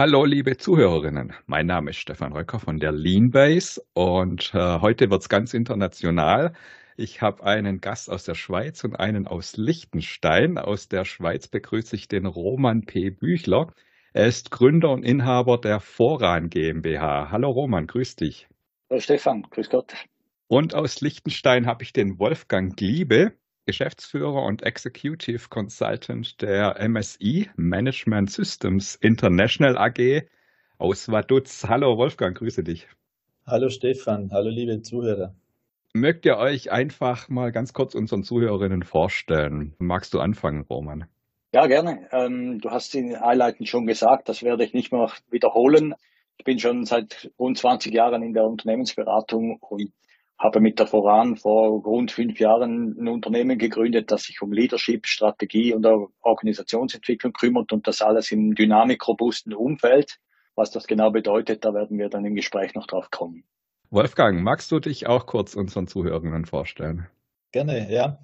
[0.00, 1.34] Hallo, liebe Zuhörerinnen.
[1.44, 6.54] Mein Name ist Stefan Röcker von der Leanbase und äh, heute wird's ganz international.
[6.96, 10.56] Ich habe einen Gast aus der Schweiz und einen aus Liechtenstein.
[10.56, 13.10] Aus der Schweiz begrüße ich den Roman P.
[13.10, 13.74] Büchler.
[14.14, 17.30] Er ist Gründer und Inhaber der Voran GmbH.
[17.30, 18.48] Hallo Roman, grüß dich.
[18.88, 19.92] Hallo Stefan, grüß Gott.
[20.48, 23.34] Und aus Liechtenstein habe ich den Wolfgang Gliebe.
[23.70, 30.24] Geschäftsführer und Executive Consultant der MSI Management Systems International AG
[30.78, 31.68] aus Vaduz.
[31.68, 32.88] Hallo Wolfgang, grüße dich.
[33.46, 35.36] Hallo Stefan, hallo liebe Zuhörer.
[35.92, 39.76] Mögt ihr euch einfach mal ganz kurz unseren Zuhörerinnen vorstellen?
[39.78, 41.04] Magst du anfangen, Roman?
[41.52, 42.08] Ja, gerne.
[42.10, 45.94] Ähm, du hast in einleitend schon gesagt, das werde ich nicht mehr wiederholen.
[46.38, 49.92] Ich bin schon seit rund 20 Jahren in der Unternehmensberatung und
[50.40, 55.06] habe mit der Voran vor rund fünf Jahren ein Unternehmen gegründet, das sich um Leadership,
[55.06, 55.86] Strategie und
[56.22, 60.18] Organisationsentwicklung kümmert und das alles im dynamikrobusten Umfeld.
[60.54, 63.44] Was das genau bedeutet, da werden wir dann im Gespräch noch drauf kommen.
[63.90, 67.06] Wolfgang, magst du dich auch kurz unseren Zuhörenden vorstellen?
[67.52, 68.18] Gerne, ja.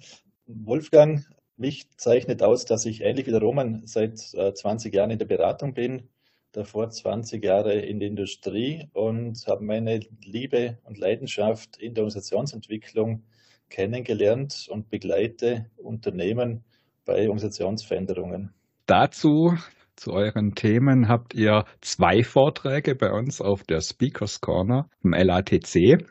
[0.47, 1.27] Wolfgang,
[1.59, 5.75] mich zeichnet aus, dass ich ähnlich wie der Roman seit 20 Jahren in der Beratung
[5.75, 6.09] bin
[6.57, 13.25] davor 20 Jahre in der Industrie und habe meine Liebe und Leidenschaft in der Organisationsentwicklung
[13.69, 16.65] kennengelernt und begleite Unternehmen
[17.05, 18.55] bei Organisationsveränderungen.
[18.87, 19.55] Dazu
[19.97, 26.07] zu euren Themen habt ihr zwei Vorträge bei uns auf der Speakers Corner im LATC.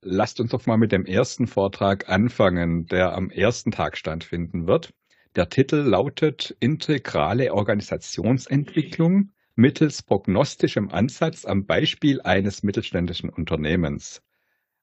[0.00, 4.92] Lasst uns doch mal mit dem ersten Vortrag anfangen, der am ersten Tag stattfinden wird.
[5.34, 14.22] Der Titel lautet Integrale Organisationsentwicklung mittels prognostischem Ansatz am Beispiel eines mittelständischen Unternehmens.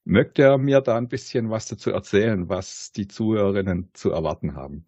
[0.05, 4.85] Mögt ihr mir da ein bisschen was dazu erzählen, was die Zuhörerinnen zu erwarten haben?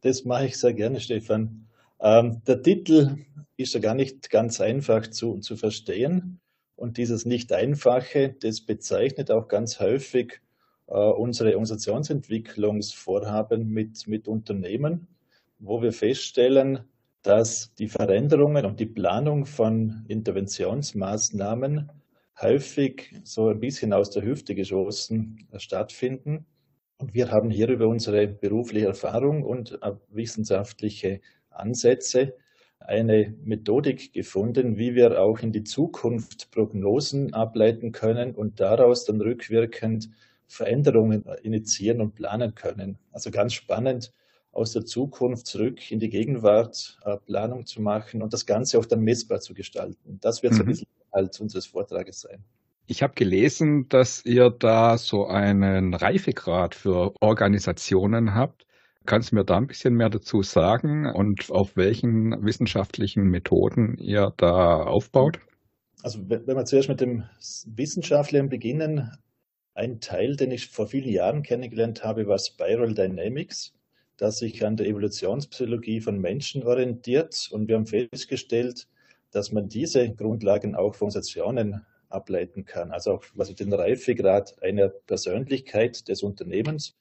[0.00, 1.68] Das mache ich sehr gerne, Stefan.
[2.00, 3.18] Ähm, der Titel
[3.56, 6.40] ist ja gar nicht ganz einfach zu, zu verstehen.
[6.74, 10.40] Und dieses Nicht-Einfache, das bezeichnet auch ganz häufig
[10.88, 15.06] äh, unsere Organisationsentwicklungsvorhaben mit, mit Unternehmen,
[15.58, 16.80] wo wir feststellen,
[17.22, 21.90] dass die Veränderungen und die Planung von Interventionsmaßnahmen
[22.40, 26.46] häufig so ein bisschen aus der Hüfte geschossen stattfinden.
[26.98, 29.78] Und wir haben hier über unsere berufliche Erfahrung und
[30.10, 32.34] wissenschaftliche Ansätze
[32.78, 39.20] eine Methodik gefunden, wie wir auch in die Zukunft Prognosen ableiten können und daraus dann
[39.20, 40.10] rückwirkend
[40.48, 42.98] Veränderungen initiieren und planen können.
[43.12, 44.12] Also ganz spannend,
[44.52, 48.86] aus der Zukunft zurück in die Gegenwart äh, Planung zu machen und das Ganze auch
[48.86, 50.18] dann messbar zu gestalten.
[50.20, 50.56] Das wird mhm.
[50.56, 52.44] so ein bisschen Inhalt unseres Vortrages sein.
[52.86, 58.66] Ich habe gelesen, dass ihr da so einen Reifegrad für Organisationen habt.
[59.06, 64.32] Kannst du mir da ein bisschen mehr dazu sagen und auf welchen wissenschaftlichen Methoden ihr
[64.36, 65.40] da aufbaut?
[66.02, 67.24] Also wenn wir zuerst mit dem
[67.66, 69.10] Wissenschaftlichen beginnen,
[69.74, 73.72] ein Teil, den ich vor vielen Jahren kennengelernt habe, war Spiral Dynamics
[74.22, 77.48] das sich an der Evolutionspsychologie von Menschen orientiert.
[77.50, 78.86] Und wir haben festgestellt,
[79.32, 82.92] dass man diese Grundlagen auch von Organisationen ableiten kann.
[82.92, 86.96] Also auch was den Reifegrad einer Persönlichkeit des Unternehmens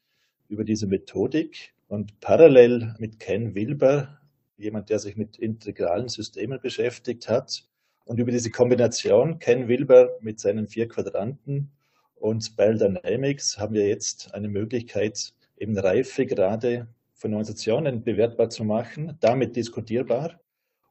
[0.47, 4.19] über diese Methodik und parallel mit Ken Wilber,
[4.57, 7.65] jemand, der sich mit integralen Systemen beschäftigt hat,
[8.05, 11.71] und über diese Kombination Ken Wilber mit seinen vier Quadranten
[12.15, 16.87] und Spiral Dynamics haben wir jetzt eine Möglichkeit, eben Reifegrade
[17.21, 20.41] von Organisationen bewertbar zu machen, damit diskutierbar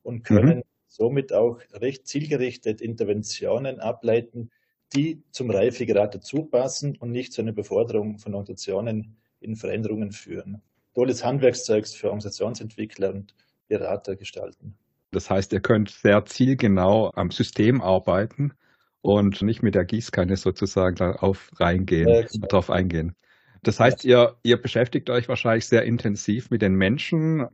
[0.03, 0.63] und können mhm.
[0.87, 4.51] somit auch recht zielgerichtet Interventionen ableiten,
[4.95, 10.63] die zum Reifegrad dazu passen und nicht zu einer Beforderung von Organisationen in Veränderungen führen.
[10.95, 13.35] Tolles Handwerkszeugs für Organisationsentwickler und
[13.67, 14.77] Berater gestalten.
[15.11, 18.53] Das heißt, ihr könnt sehr zielgenau am System arbeiten
[19.01, 23.17] und nicht mit der Gießkanne sozusagen darauf reingehen, ja, darauf eingehen.
[23.63, 27.47] Das heißt, ihr, ihr beschäftigt euch wahrscheinlich sehr intensiv mit den Menschen.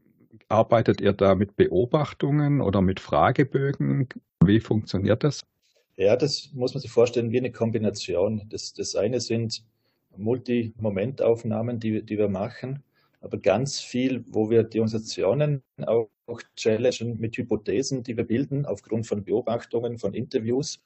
[0.48, 4.08] Arbeitet ihr da mit Beobachtungen oder mit Fragebögen?
[4.44, 5.44] Wie funktioniert das?
[5.96, 8.42] Ja, das muss man sich vorstellen wie eine Kombination.
[8.48, 9.64] Das, das eine sind
[10.16, 12.82] Multi-Momentaufnahmen, die, die wir machen,
[13.20, 16.08] aber ganz viel, wo wir die Organisationen auch
[16.54, 20.80] challengen mit Hypothesen, die wir bilden aufgrund von Beobachtungen, von Interviews,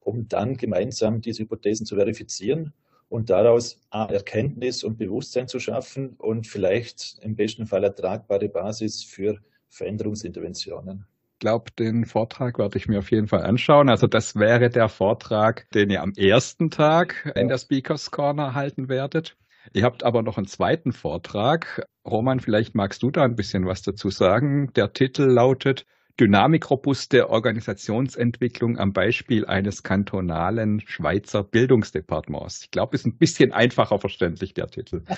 [0.00, 2.72] um dann gemeinsam diese Hypothesen zu verifizieren
[3.08, 9.38] und daraus Erkenntnis und Bewusstsein zu schaffen und vielleicht im besten Fall ertragbare Basis für
[9.68, 11.06] Veränderungsinterventionen.
[11.34, 13.90] Ich glaube, den Vortrag werde ich mir auf jeden Fall anschauen.
[13.90, 18.88] Also das wäre der Vortrag, den ihr am ersten Tag in der Speakers Corner halten
[18.88, 19.36] werdet.
[19.74, 21.86] Ihr habt aber noch einen zweiten Vortrag.
[22.06, 24.72] Roman, vielleicht magst du da ein bisschen was dazu sagen.
[24.74, 25.84] Der Titel lautet
[26.18, 32.64] dynamikrobuste Organisationsentwicklung am Beispiel eines kantonalen Schweizer Bildungsdepartements.
[32.64, 35.02] Ich glaube, ist ein bisschen einfacher verständlich, der Titel.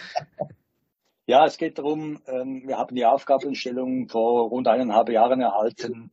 [1.31, 6.11] Ja, es geht darum, ähm, wir haben die Aufgabenstellung vor rund eineinhalb Jahren erhalten,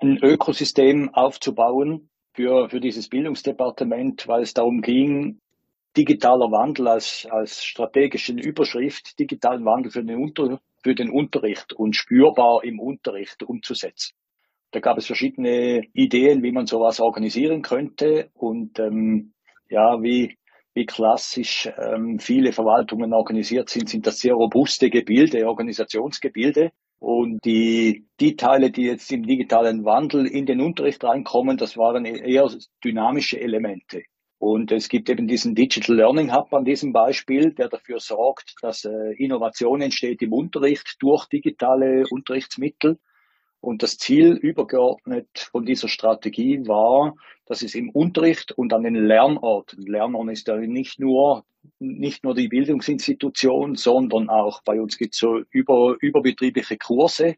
[0.00, 5.40] ein Ökosystem aufzubauen für, für dieses Bildungsdepartement, weil es darum ging,
[5.96, 11.96] digitaler Wandel als, als strategischen Überschrift, digitalen Wandel für den, Unter, für den Unterricht und
[11.96, 14.14] spürbar im Unterricht umzusetzen.
[14.70, 19.32] Da gab es verschiedene Ideen, wie man sowas organisieren könnte und ähm,
[19.68, 20.36] ja, wie
[20.74, 26.72] wie klassisch ähm, viele Verwaltungen organisiert sind, sind das sehr robuste Gebilde, Organisationsgebilde.
[26.98, 32.04] Und die, die Teile, die jetzt im digitalen Wandel in den Unterricht reinkommen, das waren
[32.04, 32.48] eher
[32.82, 34.02] dynamische Elemente.
[34.44, 38.84] Und es gibt eben diesen Digital Learning Hub an diesem Beispiel, der dafür sorgt, dass
[38.84, 42.98] äh, Innovation entsteht im Unterricht durch digitale Unterrichtsmittel.
[43.60, 47.14] Und das Ziel übergeordnet von dieser Strategie war,
[47.46, 51.46] dass es im Unterricht und an den Lernorten, Lernort ist ja nicht nur,
[51.78, 57.36] nicht nur die Bildungsinstitution, sondern auch bei uns gibt es so über, überbetriebliche Kurse,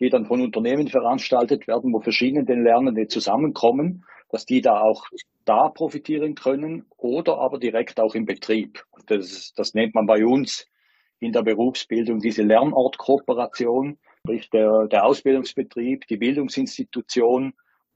[0.00, 5.04] die dann von Unternehmen veranstaltet werden, wo verschiedene Lernende zusammenkommen, dass die da auch
[5.46, 8.84] da profitieren können oder aber direkt auch im Betrieb.
[9.06, 10.66] Das, das nennt man bei uns
[11.18, 17.54] in der Berufsbildung diese Lernortkooperation sprich der, der Ausbildungsbetrieb, die Bildungsinstitution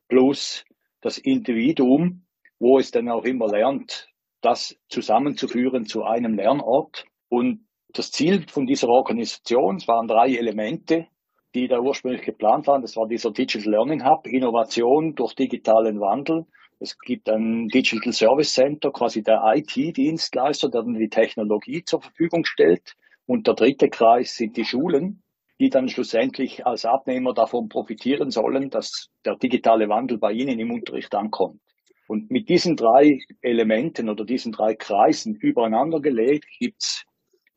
[0.08, 0.64] plus
[1.00, 2.24] das Individuum,
[2.60, 4.08] wo es dann auch immer lernt,
[4.40, 7.04] das zusammenzuführen zu einem Lernort.
[7.28, 11.08] Und das Ziel von dieser Organisation, es waren drei Elemente,
[11.54, 12.82] die da ursprünglich geplant waren.
[12.82, 16.46] Das war dieser Digital Learning Hub, Innovation durch digitalen Wandel.
[16.82, 22.46] Es gibt ein Digital Service Center, quasi der IT-Dienstleister, der dann die Technologie zur Verfügung
[22.46, 22.96] stellt.
[23.26, 25.22] Und der dritte Kreis sind die Schulen,
[25.60, 30.72] die dann schlussendlich als Abnehmer davon profitieren sollen, dass der digitale Wandel bei ihnen im
[30.72, 31.60] Unterricht ankommt.
[32.08, 37.04] Und mit diesen drei Elementen oder diesen drei Kreisen übereinander gelegt gibt's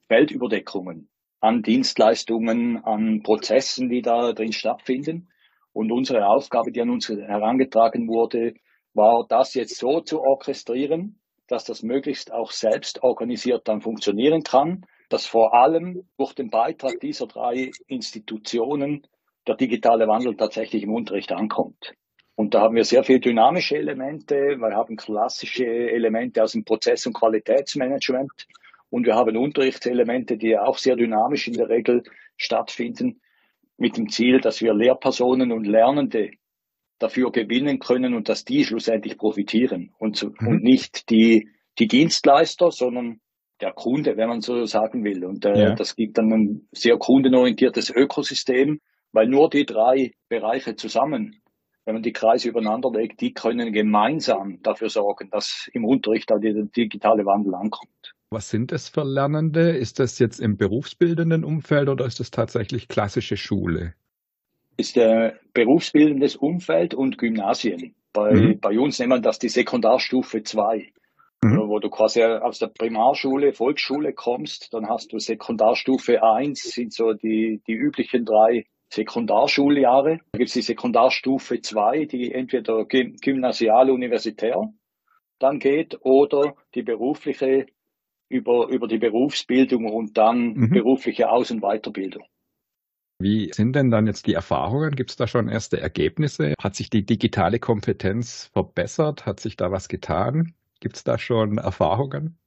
[0.09, 1.09] Feldüberdeckungen
[1.39, 5.29] an Dienstleistungen, an Prozessen, die da drin stattfinden.
[5.71, 8.53] Und unsere Aufgabe, die an uns herangetragen wurde,
[8.93, 14.85] war, das jetzt so zu orchestrieren, dass das möglichst auch selbst organisiert dann funktionieren kann,
[15.09, 19.05] dass vor allem durch den Beitrag dieser drei Institutionen
[19.47, 21.93] der digitale Wandel tatsächlich im Unterricht ankommt.
[22.35, 27.05] Und da haben wir sehr viele dynamische Elemente, wir haben klassische Elemente aus dem Prozess-
[27.05, 28.47] und Qualitätsmanagement
[28.89, 32.03] und wir haben Unterrichtselemente, die auch sehr dynamisch in der Regel
[32.37, 33.21] stattfinden,
[33.77, 36.31] mit dem Ziel, dass wir Lehrpersonen und Lernende
[37.03, 40.47] dafür gewinnen können und dass die schlussendlich profitieren und, zu, mhm.
[40.47, 43.19] und nicht die, die Dienstleister, sondern
[43.61, 45.25] der Kunde, wenn man so sagen will.
[45.25, 45.75] Und äh, ja.
[45.75, 48.79] das gibt dann ein sehr kundenorientiertes Ökosystem,
[49.11, 51.39] weil nur die drei Bereiche zusammen,
[51.85, 56.38] wenn man die Kreise übereinander legt, die können gemeinsam dafür sorgen, dass im Unterricht da
[56.38, 58.13] der digitale Wandel ankommt.
[58.29, 59.71] Was sind es für Lernende?
[59.71, 63.94] Ist das jetzt im berufsbildenden Umfeld oder ist das tatsächlich klassische Schule?
[64.77, 67.95] Ist der berufsbildendes Umfeld und Gymnasien.
[68.11, 68.59] Bei, mhm.
[68.59, 70.93] bei uns nennt man das die Sekundarstufe 2
[71.43, 71.67] mhm.
[71.67, 77.13] wo du quasi aus der Primarschule, Volksschule kommst, dann hast du Sekundarstufe 1, sind so
[77.13, 80.19] die, die üblichen drei Sekundarschuljahre.
[80.31, 84.71] Da gibt es die Sekundarstufe 2, die entweder gymnasial universitär
[85.39, 87.65] dann geht oder die berufliche
[88.29, 90.69] über, über die Berufsbildung und dann mhm.
[90.69, 92.24] berufliche Aus- und Weiterbildung.
[93.24, 94.98] Wie sind denn dann jetzt die Erfahrungen?
[94.98, 96.56] Gibt es da schon erste Ergebnisse?
[96.62, 99.25] Hat sich die digitale Kompetenz verbessert?
[99.25, 100.53] Hat sich da was getan?
[100.82, 102.38] Gibt es da schon Erfahrungen?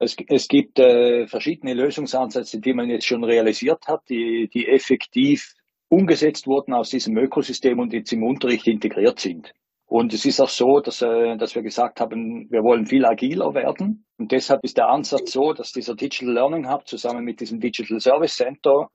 [0.00, 5.54] Es, es gibt äh, verschiedene Lösungsansätze, die man jetzt schon realisiert hat, die, die effektiv
[5.88, 9.52] umgesetzt wurden aus diesem Ökosystem und jetzt im Unterricht integriert sind.
[9.86, 13.54] Und es ist auch so, dass, äh, dass wir gesagt haben, wir wollen viel agiler
[13.54, 14.04] werden.
[14.18, 18.00] Und deshalb ist der Ansatz so, dass dieser Digital Learning Hub zusammen mit diesem Digital
[18.00, 18.88] Service Center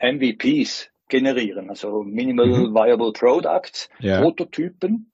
[0.00, 2.74] MVPs generieren, also Minimal mhm.
[2.74, 4.20] Viable Products, ja.
[4.20, 5.10] Prototypen,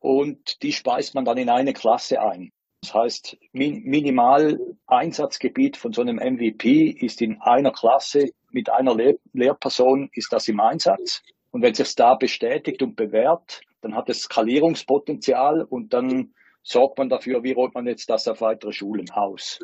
[0.00, 2.52] und die speist man dann in eine Klasse ein.
[2.82, 8.94] Das heißt, min minimal Einsatzgebiet von so einem MVP ist in einer Klasse mit einer
[8.94, 11.22] Lehr Lehrperson ist das im Einsatz.
[11.50, 17.08] Und wenn sich da bestätigt und bewährt, dann hat es Skalierungspotenzial und dann sorgt man
[17.08, 19.60] dafür, wie rollt man jetzt das auf weitere Schulen aus.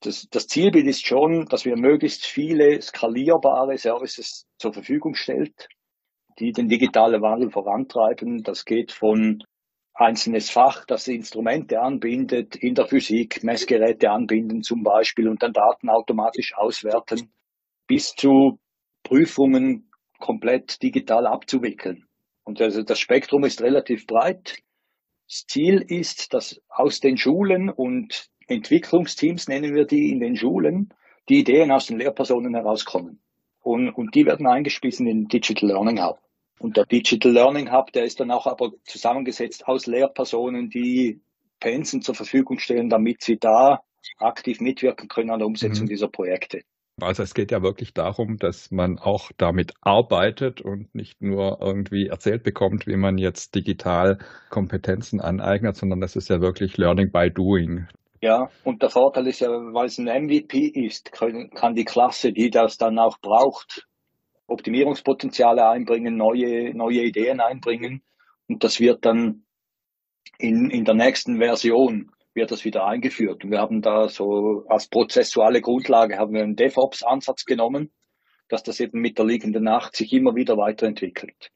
[0.00, 5.68] Das, das Zielbild ist schon, dass wir möglichst viele skalierbare Services zur Verfügung stellt
[6.38, 8.42] die den digitalen Wandel vorantreiben.
[8.42, 9.42] Das geht von
[9.94, 15.88] einzelnes Fach, das Instrumente anbindet, in der Physik Messgeräte anbinden zum Beispiel und dann Daten
[15.88, 17.32] automatisch auswerten,
[17.86, 18.60] bis zu
[19.02, 19.90] Prüfungen
[20.20, 22.06] komplett digital abzuwickeln.
[22.44, 24.58] Und also das Spektrum ist relativ breit.
[25.26, 30.92] Das Ziel ist, dass aus den Schulen und Entwicklungsteams nennen wir die in den Schulen,
[31.28, 33.20] die Ideen aus den Lehrpersonen herauskommen.
[33.62, 36.18] Und, und die werden eingespissen in Digital Learning Hub.
[36.58, 41.20] Und der Digital Learning Hub, der ist dann auch aber zusammengesetzt aus Lehrpersonen, die
[41.60, 43.82] Pensen zur Verfügung stellen, damit sie da
[44.18, 45.90] aktiv mitwirken können an der Umsetzung mhm.
[45.90, 46.62] dieser Projekte.
[47.00, 52.08] Also es geht ja wirklich darum, dass man auch damit arbeitet und nicht nur irgendwie
[52.08, 54.18] erzählt bekommt, wie man jetzt digital
[54.50, 57.86] Kompetenzen aneignet, sondern das ist ja wirklich Learning by Doing.
[58.20, 62.50] Ja, und der Vorteil ist ja, weil es ein MVP ist, kann die Klasse, die
[62.50, 63.86] das dann auch braucht,
[64.48, 68.02] Optimierungspotenziale einbringen, neue, neue Ideen einbringen.
[68.48, 69.44] Und das wird dann
[70.38, 73.44] in, in der nächsten Version wird das wieder eingeführt.
[73.44, 77.92] Und wir haben da so als prozessuale Grundlage haben wir einen DevOps-Ansatz genommen,
[78.48, 81.50] dass das eben mit der liegenden Nacht sich immer wieder weiterentwickelt.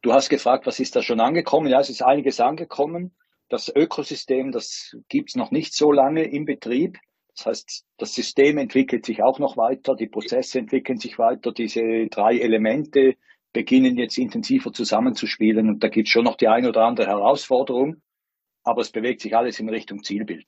[0.00, 1.68] Du hast gefragt, was ist da schon angekommen?
[1.68, 3.14] Ja, es ist einiges angekommen.
[3.48, 6.98] Das Ökosystem, das gibt's noch nicht so lange im Betrieb.
[7.36, 12.08] Das heißt, das System entwickelt sich auch noch weiter, die Prozesse entwickeln sich weiter, diese
[12.10, 13.14] drei Elemente
[13.52, 18.02] beginnen jetzt intensiver zusammenzuspielen und da gibt es schon noch die eine oder andere Herausforderung,
[18.64, 20.46] aber es bewegt sich alles in Richtung Zielbild.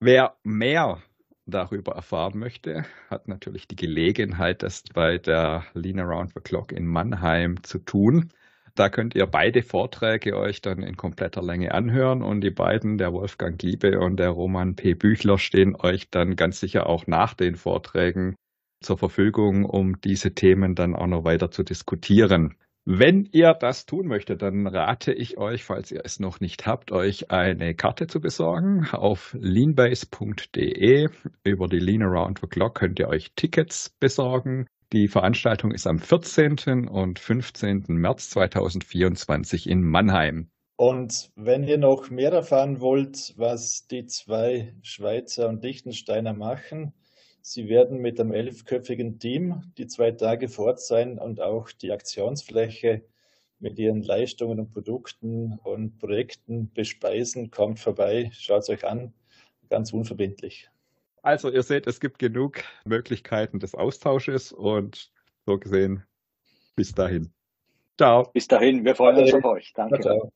[0.00, 1.02] Wer mehr
[1.46, 6.86] darüber erfahren möchte, hat natürlich die Gelegenheit, das bei der Lean Around the Clock in
[6.86, 8.32] Mannheim zu tun.
[8.76, 13.10] Da könnt ihr beide Vorträge euch dann in kompletter Länge anhören und die beiden, der
[13.10, 14.92] Wolfgang Giebe und der Roman P.
[14.92, 18.36] Büchler, stehen euch dann ganz sicher auch nach den Vorträgen
[18.82, 22.54] zur Verfügung, um diese Themen dann auch noch weiter zu diskutieren.
[22.84, 26.92] Wenn ihr das tun möchtet, dann rate ich euch, falls ihr es noch nicht habt,
[26.92, 28.86] euch eine Karte zu besorgen.
[28.92, 31.08] Auf leanbase.de
[31.44, 34.66] über die Lean Around the Clock könnt ihr euch Tickets besorgen.
[34.92, 36.86] Die Veranstaltung ist am 14.
[36.86, 37.86] und 15.
[37.88, 40.48] März 2024 in Mannheim.
[40.76, 46.92] Und wenn ihr noch mehr erfahren wollt, was die zwei Schweizer und Liechtensteiner machen,
[47.40, 53.02] sie werden mit einem elfköpfigen Team die zwei Tage fort sein und auch die Aktionsfläche
[53.58, 57.50] mit ihren Leistungen und Produkten und Projekten bespeisen.
[57.50, 59.14] Kommt vorbei, schaut es euch an,
[59.68, 60.68] ganz unverbindlich.
[61.26, 65.10] Also ihr seht, es gibt genug Möglichkeiten des Austausches und
[65.44, 66.04] so gesehen,
[66.76, 67.32] bis dahin.
[67.98, 68.30] Ciao.
[68.32, 69.72] Bis dahin, wir freuen uns auf euch.
[69.74, 69.98] Danke.
[69.98, 70.30] Ciao.